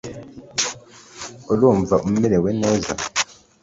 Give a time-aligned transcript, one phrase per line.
[1.51, 2.93] Urumva umerewe neza